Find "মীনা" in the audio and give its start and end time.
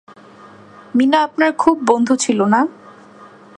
0.95-1.17